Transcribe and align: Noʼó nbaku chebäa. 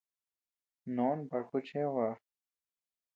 Noʼó 0.95 1.13
nbaku 1.19 1.57
chebäa. 1.67 2.13